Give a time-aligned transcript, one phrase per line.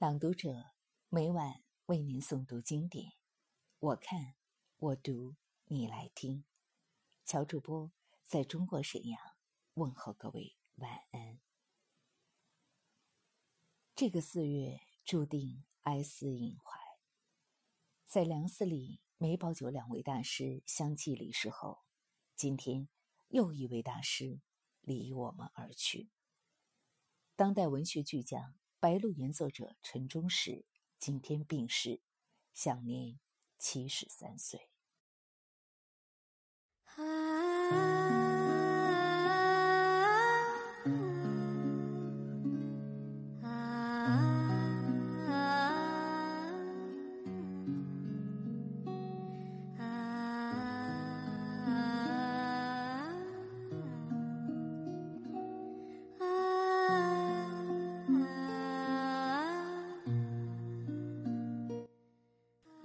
[0.00, 0.70] 朗读者
[1.10, 3.12] 每晚为您诵读经典，
[3.80, 4.34] 我看，
[4.78, 5.36] 我读，
[5.66, 6.46] 你来听。
[7.26, 7.92] 乔主播
[8.24, 9.20] 在中国沈阳
[9.74, 11.38] 问候各位晚安。
[13.94, 16.80] 这个四月注定哀思隐怀，
[18.06, 21.82] 在梁思礼、梅葆玖两位大师相继离世后，
[22.34, 22.88] 今天
[23.28, 24.40] 又一位大师
[24.80, 26.08] 离我们而去。
[27.36, 28.54] 当代文学巨匠。
[28.80, 30.64] 《白鹿原》作者陈忠实
[30.98, 32.00] 今天病逝，
[32.54, 33.20] 享年
[33.58, 34.70] 七十三岁。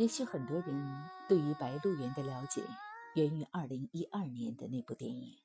[0.06, 2.62] 也许很多人对于《白鹿原》的了解，
[3.16, 5.36] 源于二零一二年的那部电影。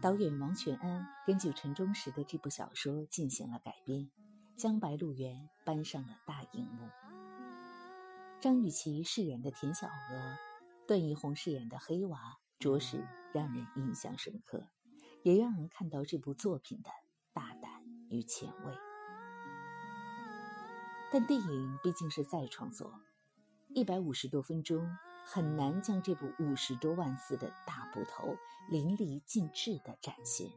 [0.00, 4.08] 导演王全安根据陈忠实的这部小说进行了改编，
[4.56, 6.88] 将《白鹿原》搬上了大荧幕。
[8.40, 10.38] 张雨绮饰演的田小娥，
[10.88, 14.66] 段奕宏饰演的黑娃，着实让人印象深刻，
[15.22, 16.88] 也让人看到这部作品的
[17.34, 18.93] 大胆与前卫。
[21.14, 22.92] 但电影毕竟是再创作，
[23.68, 24.84] 一百五十多分钟
[25.24, 28.36] 很难将这部五十多万字的大部头
[28.68, 30.50] 淋漓尽致的展现。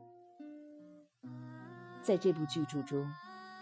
[2.02, 3.08] 在这部巨著中，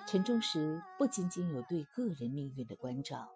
[0.07, 3.30] 陈忠实不仅仅有对个人命运的关照，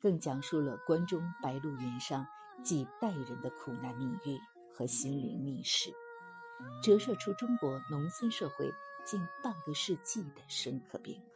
[0.00, 2.26] 更讲述了关中白鹿原上
[2.64, 4.36] 几代人的苦难命运
[4.74, 5.92] 和心灵秘史，
[6.82, 8.68] 折射出中国农村社会
[9.04, 11.33] 近半个世纪的深刻变革。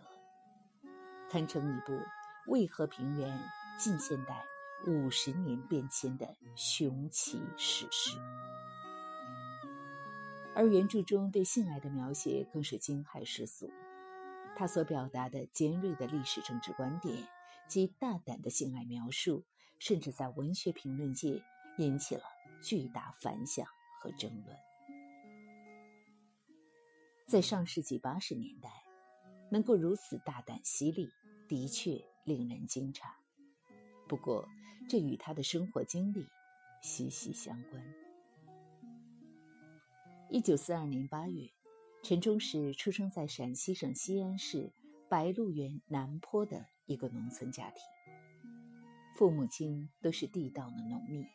[1.30, 2.00] 堪称一部
[2.46, 3.38] 渭河平原
[3.78, 4.42] 近现代
[4.86, 8.18] 五十年变迁的雄奇史诗，
[10.54, 13.70] 而原著中对性爱的描写更是惊骇世俗。
[14.56, 17.28] 他所表达的尖锐的历史政治观点
[17.68, 19.44] 及大胆的性爱描述，
[19.78, 21.42] 甚至在文学评论界
[21.76, 22.22] 引起了
[22.62, 23.66] 巨大反响
[24.00, 24.56] 和争论。
[27.26, 28.87] 在上世纪八十年代。
[29.50, 31.10] 能够如此大胆犀利，
[31.48, 33.04] 的确令人惊诧。
[34.06, 34.48] 不过，
[34.88, 36.26] 这与他的生活经历
[36.82, 37.82] 息息相关。
[40.30, 41.48] 一九四二年八月，
[42.02, 44.70] 陈忠实出生在陕西省西安市
[45.08, 47.82] 白鹿原南坡的一个农村家庭，
[49.16, 51.26] 父母亲都是地道的农民，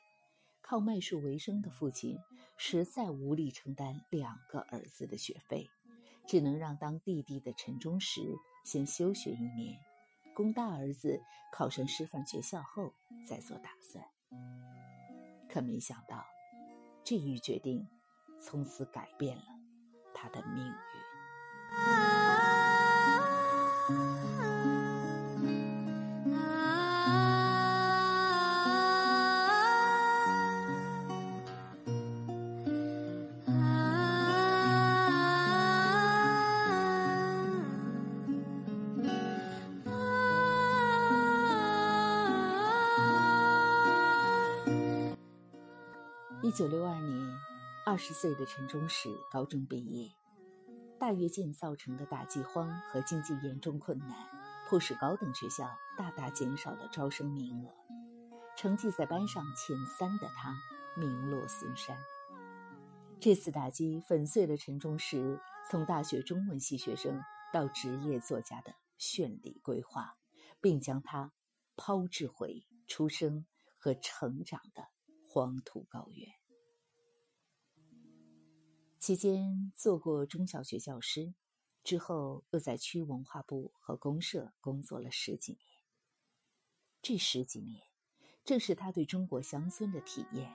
[0.62, 2.18] 靠卖树为生的父亲
[2.57, 5.68] 实在无力承担两个儿子的学费。
[6.28, 8.22] 只能让当弟弟的陈忠实
[8.63, 9.79] 先休学一年，
[10.35, 12.94] 供大儿子考上师范学校后
[13.28, 14.03] 再做打算。
[15.50, 16.25] 可没想到，
[17.03, 17.88] 这一决定
[18.41, 19.44] 从此改变了
[20.13, 20.73] 他的命运。
[46.56, 47.36] 九六二年，
[47.84, 50.12] 二十岁的陈忠实高中毕业。
[51.00, 54.09] 大跃进造成的大饥荒和经济严重困难，
[54.69, 57.74] 迫使高等学校大大减少了招生名额。
[58.56, 60.56] 成绩在班上前三的他，
[60.96, 61.97] 名落孙山。
[63.19, 65.40] 这次打击粉碎了陈忠实
[65.72, 67.19] 从大学中文系学生
[67.52, 70.13] 到职业作家的绚丽规划，
[70.62, 71.31] 并将他
[71.75, 73.47] 抛掷回出生
[73.80, 74.84] 和成长的。
[75.25, 76.30] 黄土高原，
[79.03, 81.34] 期间做过中小学教师，
[81.84, 85.62] 之后又在区文化部和公社工作了十几年。
[87.01, 87.81] 这十几年，
[88.45, 90.50] 正是他对中国乡村的体验、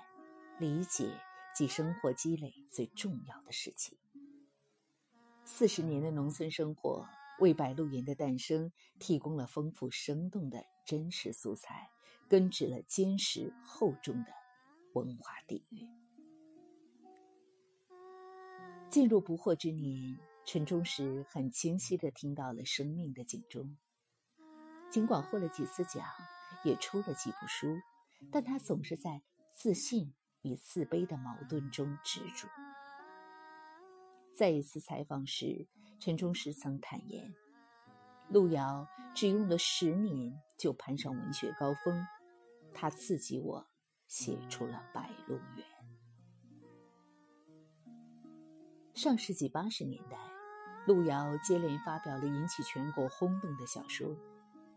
[0.58, 1.12] 理解
[1.54, 3.98] 及生活积累最重要的时期。
[5.44, 7.06] 四十年的农村生活，
[7.40, 11.90] 为《白鹿原》的诞生提供了丰富生动的真实素材，
[12.26, 14.32] 根植了坚实厚重的。
[14.94, 15.97] 文化底蕴。
[18.90, 23.76] 进入不惑之年，陈忠实很清晰的听到了生命的警钟。
[24.90, 26.02] 尽管获了几次奖，
[26.64, 27.78] 也出了几部书，
[28.32, 29.20] 但他总是在
[29.52, 32.48] 自信与自卑的矛盾中执着。
[34.34, 35.66] 在一次采访时，
[36.00, 37.34] 陈忠实曾坦言
[38.32, 42.06] ：“路遥只用了十年就攀上文学高峰，
[42.72, 43.68] 他刺激我
[44.06, 45.66] 写出了《白鹿原》。
[48.98, 50.18] 上世纪八十年代，
[50.84, 54.08] 路遥接连发表了引起全国轰动的小说。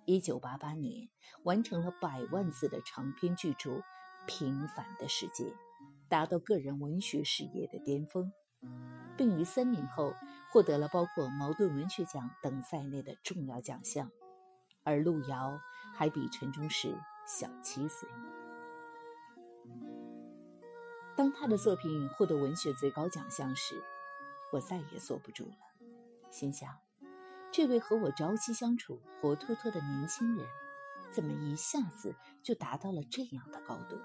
[0.05, 1.09] 一九八八年，
[1.41, 3.71] 完成了百万字的长篇巨著
[4.27, 5.45] 《平凡的世界》，
[6.07, 8.31] 达到个人文学事业的巅峰，
[9.17, 10.13] 并于三年后
[10.51, 14.11] 获得了包括茅盾文学奖等在内的重要奖项。
[14.83, 15.59] 而路遥
[15.95, 16.95] 还比陈忠实
[17.25, 18.07] 小七岁。
[21.15, 23.81] 当他的作品获得文学最高奖项时，
[24.51, 25.55] 我再也坐不住了，
[26.29, 26.69] 心想：
[27.51, 30.45] 这位和我朝夕相处、活脱脱的年轻人，
[31.11, 33.97] 怎么一下子就达到了这样的高度？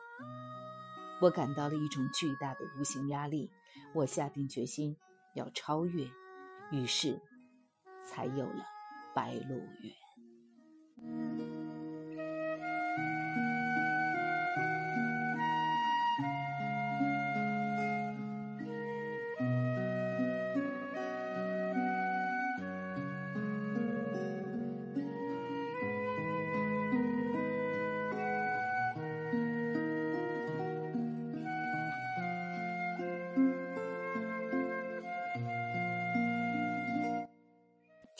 [1.20, 3.50] 我感到了一种巨大的无形压力，
[3.94, 4.96] 我下定决心
[5.34, 6.08] 要超越，
[6.70, 7.20] 于是
[8.06, 8.64] 才有了
[9.14, 9.92] 《白鹿原》。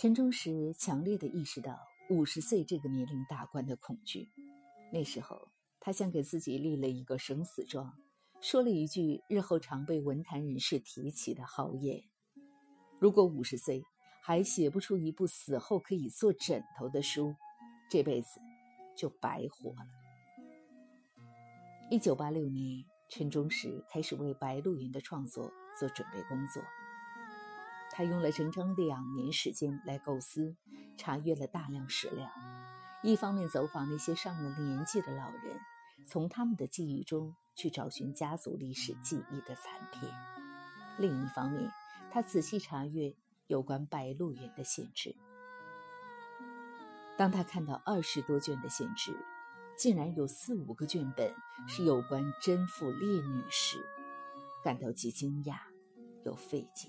[0.07, 1.77] 陈忠实强烈的意识到
[2.11, 4.31] 五十岁这个年龄大关的恐惧。
[4.93, 5.49] 那时候，
[5.81, 7.93] 他像给自己立了一个生死状，
[8.41, 12.01] 说了一句日后常被文坛人士提起的豪言：
[13.01, 13.83] 如果五十岁
[14.23, 17.35] 还写不出一部死后可以做枕头的书，
[17.91, 18.39] 这辈子
[18.97, 19.89] 就白活了。
[21.91, 25.51] 一九八六年，陈忠实开始为《白鹿原》的创作
[25.81, 26.63] 做准备工作。
[27.93, 30.55] 他用了整整两年时间来构思，
[30.97, 32.31] 查阅了大量史料。
[33.03, 35.61] 一方面走访那些上了年纪的老人，
[36.07, 40.11] 从他们的记忆中去找寻家族历史记忆的残片；
[40.99, 41.71] 另一方面，
[42.11, 43.15] 他仔细查阅
[43.47, 45.15] 有关白鹿原的县志。
[47.17, 49.17] 当他看到二十多卷的县志，
[49.79, 51.35] 竟然有四五个卷本
[51.69, 53.79] 是有关贞妇烈女时，
[54.65, 55.57] 感到既惊讶
[56.25, 56.89] 又费解。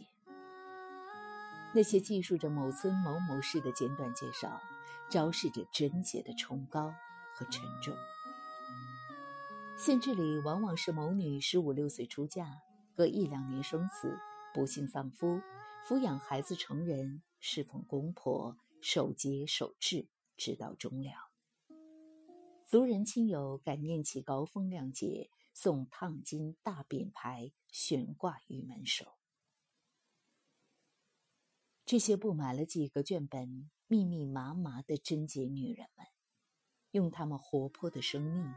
[1.73, 4.61] 那些记述着某村某某事的简短介绍，
[5.09, 6.93] 昭示着贞洁的崇高
[7.35, 7.95] 和沉重。
[9.77, 12.61] 县志里往往是某女十五六岁出嫁，
[12.95, 14.17] 隔一两年生子，
[14.53, 15.39] 不幸丧夫，
[15.87, 21.11] 抚养孩子成人，侍奉公婆，守节守制，直到终了。
[22.65, 29.16] 族人亲友感念其高风亮节，送烫金大匾牌悬挂于门首。
[31.87, 36.05] 这些布满了几个卷本、密密麻麻的贞洁女人们，
[36.91, 38.53] 用她们活泼的生命，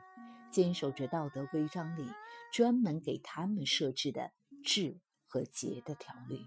[0.51, 2.11] 坚守着道德规章里
[2.53, 4.33] 专门给他们设置的
[4.65, 4.99] 智
[5.29, 6.41] 和节的条律，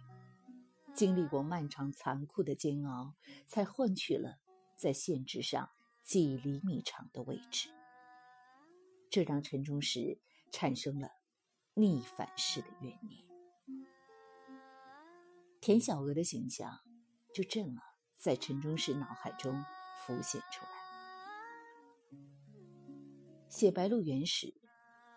[0.94, 3.16] 经历过漫长残酷的煎熬，
[3.48, 4.40] 才换取了
[4.76, 5.70] 在限制上
[6.04, 7.70] 几厘米长的位置。
[9.10, 10.20] 这让陈忠实
[10.52, 11.12] 产生了
[11.76, 13.33] 逆反式的怨念。
[15.66, 16.82] 田小娥的形象
[17.34, 17.80] 就这么
[18.18, 19.64] 在陈忠实脑海中
[20.06, 22.20] 浮现出来。
[23.48, 24.54] 写《白鹿原》时，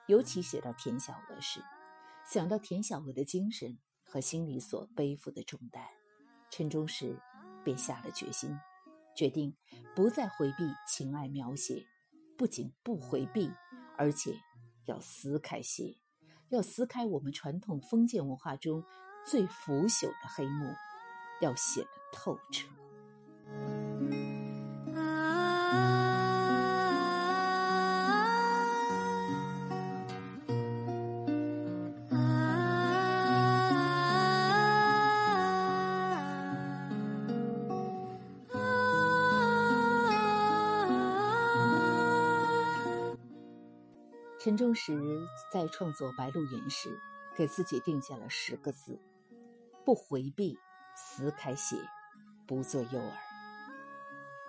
[0.07, 1.61] 尤其写到田小娥时，
[2.31, 5.83] 想到田小娥的精神和心里所背负的重担，
[6.49, 7.21] 陈忠实
[7.65, 8.57] 便下了决心，
[9.17, 9.53] 决定
[9.97, 11.85] 不再回避情爱描写，
[12.39, 13.51] 不仅不回避，
[13.99, 14.39] 而且
[14.85, 15.97] 要撕开些，
[16.51, 18.85] 要撕开我们传统封建文化中。
[19.27, 20.73] 最腐朽的黑幕，
[21.41, 22.69] 要写得透彻。
[44.39, 44.97] 陈忠实
[45.53, 46.97] 在创作《白鹿原》时，
[47.37, 48.97] 给自己定下了十个字。
[49.87, 50.59] 不回避，
[50.97, 51.77] 撕开写，
[52.45, 53.13] 不做诱饵。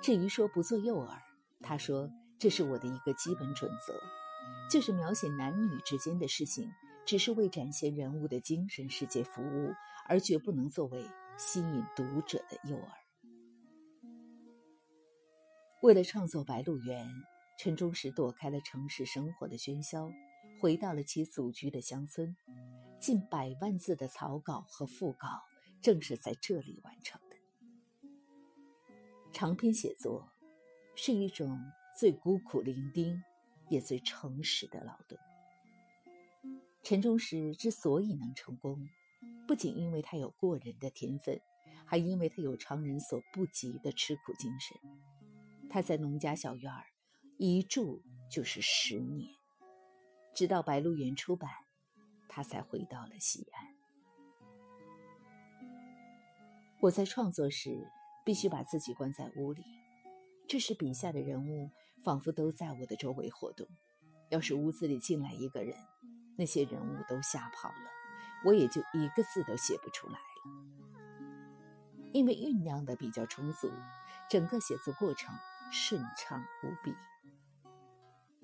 [0.01, 1.15] 至于说不做诱饵，
[1.61, 3.93] 他说这是我的一个基本准则，
[4.67, 6.67] 就是描写男女之间的事情，
[7.05, 9.71] 只是为展现人物的精神世界服务，
[10.09, 12.89] 而绝不能作为吸引读者的诱饵。
[15.83, 17.05] 为了创作《白鹿原》，
[17.59, 20.09] 陈忠实躲开了城市生活的喧嚣，
[20.59, 22.35] 回到了其祖居的乡村。
[22.99, 25.43] 近百万字的草稿和副稿，
[25.81, 27.37] 正是在这里完成的。
[29.31, 30.27] 长篇写作
[30.95, 31.59] 是一种
[31.97, 33.21] 最孤苦伶仃，
[33.69, 35.17] 也最诚实的劳动。
[36.83, 38.87] 陈忠实之所以能成功，
[39.47, 41.39] 不仅因为他有过人的天分，
[41.85, 44.75] 还因为他有常人所不及的吃苦精神。
[45.69, 46.85] 他在农家小院儿
[47.37, 48.01] 一住
[48.31, 49.29] 就是十年，
[50.33, 51.51] 直到《白鹿原》出版，
[52.37, 53.65] 他才回到了西安。
[56.79, 57.89] 我在创作时
[58.23, 59.63] 必须把自己关在屋里，
[60.47, 61.71] 这时笔下的人物
[62.03, 63.67] 仿佛都在我的周围活动。
[64.29, 65.75] 要是屋子里进来一个人，
[66.37, 67.89] 那些人物都吓跑了，
[68.45, 70.53] 我也就一个字都写不出来了。
[72.13, 73.71] 因为酝酿的比较充足，
[74.29, 75.35] 整个写作过程
[75.71, 76.93] 顺畅无比。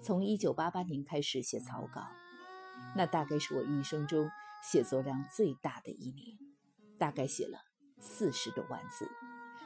[0.01, 2.07] 从一九八八年开始写草稿，
[2.95, 4.29] 那大概是我一生中
[4.61, 6.37] 写作量最大的一年，
[6.97, 7.59] 大概写了
[7.99, 9.09] 四十多万字，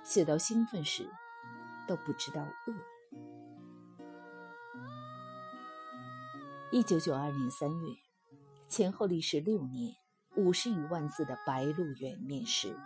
[0.03, 1.10] 写到兴奋时
[1.88, 2.74] 都不知道饿。
[6.72, 7.96] 一九九二年三月，
[8.67, 9.96] 前后历时六年，
[10.36, 12.77] 五十余万字的《白鹿原》面世，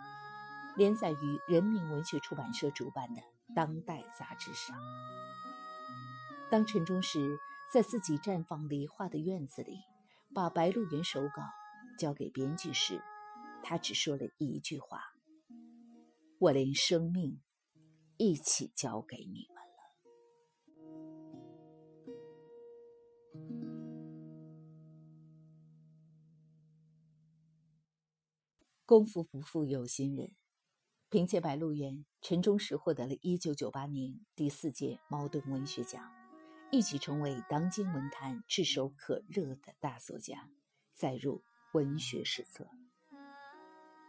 [0.76, 3.20] 连载于人民文学出版社主办的
[3.54, 4.76] 《当代》杂志上。
[6.50, 7.38] 当陈忠实
[7.72, 9.80] 在自己绽放梨花的院子里，
[10.34, 11.42] 把《白鹿原》手稿
[11.98, 13.02] 交给编辑时，
[13.62, 14.98] 他只说了一句话
[16.40, 17.42] ：“我连生命
[18.16, 19.62] 一起交给你们了。”
[28.86, 30.34] 功夫不负有心人，
[31.10, 36.10] 凭借《白鹿原》，陈忠实获得了一九九八年第四届茅盾文学奖，
[36.74, 40.48] 一起成为当今文坛炙手可热的大作家，
[40.94, 42.66] 载入文学史册。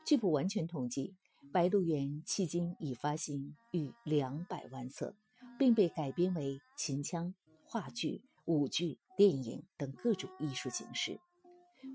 [0.06, 1.14] 据不完全统计，
[1.52, 5.14] 《白鹿原》迄今已发行逾两百万册，
[5.60, 7.34] 并被改编为秦腔、
[7.66, 11.20] 话剧、舞剧、电影等各种艺术形式。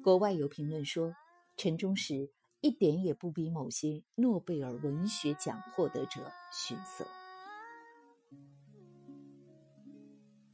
[0.04, 1.14] 国外有评论说，
[1.56, 2.30] 陈忠实。
[2.60, 7.06] 一点也不比某些诺贝尔文学奖获得者逊色。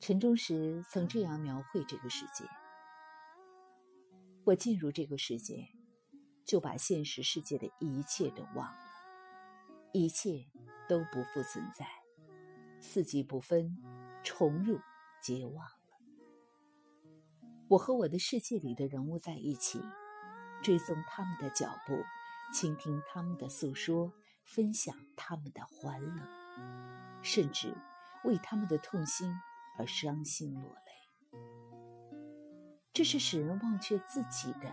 [0.07, 2.45] 陈忠实曾这样描绘这个世界：
[4.45, 5.67] 我进入这个世界，
[6.45, 8.79] 就把现实世界的一切都忘了，
[9.95, 10.45] 一切
[10.87, 11.87] 都不复存在，
[12.83, 13.83] 四季不分，
[14.23, 14.79] 重入
[15.23, 15.73] 皆忘了。
[17.69, 19.81] 我和我的世界里的人物在一起。
[20.63, 21.95] 追踪他们的脚步，
[22.53, 24.13] 倾听他们的诉说，
[24.45, 26.23] 分享他们的欢乐，
[27.23, 27.75] 甚至
[28.25, 29.35] 为他们的痛心
[29.77, 31.39] 而伤心落泪。
[32.93, 34.73] 这是使人忘却自己的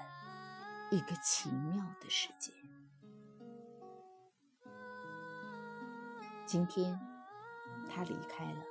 [0.92, 2.52] 一个奇妙的世界。
[6.46, 7.00] 今天，
[7.90, 8.64] 他离开了。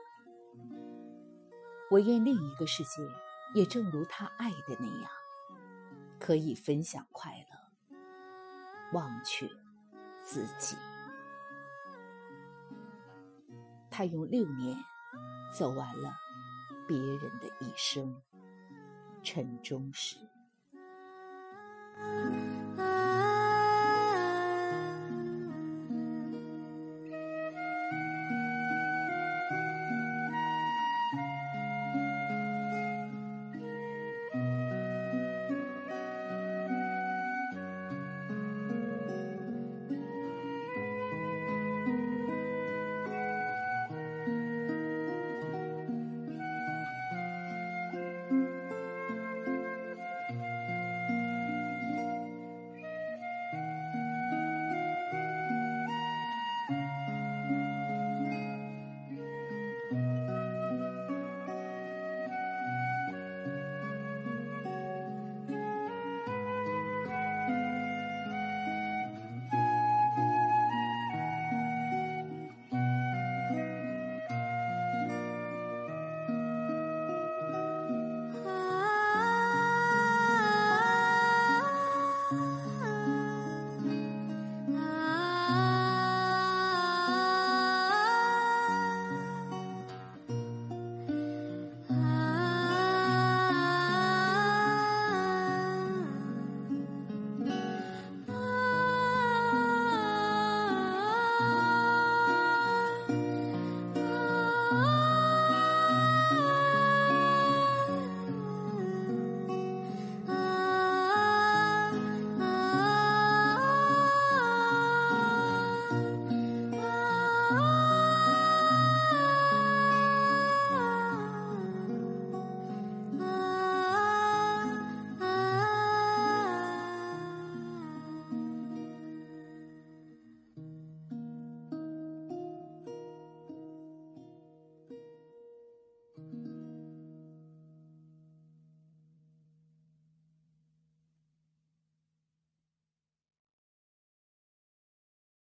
[1.91, 3.03] 我愿另一个世界
[3.55, 5.11] 也正如他爱的那样。
[6.21, 7.97] 可以分享快乐，
[8.93, 9.49] 忘却
[10.23, 10.77] 自己。
[13.91, 14.77] 他用六年
[15.53, 16.13] 走完了
[16.87, 18.21] 别人的一生，
[19.23, 20.17] 陈忠实。